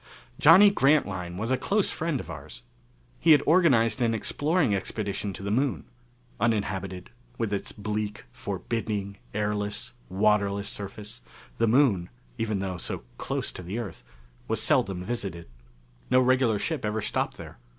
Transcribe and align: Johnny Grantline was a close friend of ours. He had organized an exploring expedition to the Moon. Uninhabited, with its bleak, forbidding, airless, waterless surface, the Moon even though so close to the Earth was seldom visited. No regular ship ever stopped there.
Johnny 0.39 0.71
Grantline 0.71 1.37
was 1.37 1.51
a 1.51 1.59
close 1.59 1.91
friend 1.91 2.19
of 2.19 2.27
ours. 2.31 2.63
He 3.19 3.33
had 3.33 3.43
organized 3.45 4.01
an 4.01 4.15
exploring 4.15 4.73
expedition 4.73 5.31
to 5.33 5.43
the 5.43 5.51
Moon. 5.51 5.85
Uninhabited, 6.39 7.11
with 7.37 7.53
its 7.53 7.71
bleak, 7.71 8.25
forbidding, 8.31 9.17
airless, 9.35 9.93
waterless 10.09 10.67
surface, 10.69 11.21
the 11.59 11.67
Moon 11.67 12.09
even 12.39 12.57
though 12.57 12.77
so 12.77 13.03
close 13.19 13.51
to 13.51 13.61
the 13.61 13.77
Earth 13.77 14.03
was 14.47 14.59
seldom 14.59 15.03
visited. 15.03 15.47
No 16.09 16.19
regular 16.19 16.57
ship 16.57 16.83
ever 16.83 17.03
stopped 17.03 17.37
there. 17.37 17.59